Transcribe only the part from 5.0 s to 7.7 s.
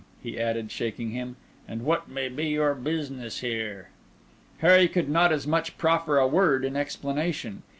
not as much as proffer a word in explanation.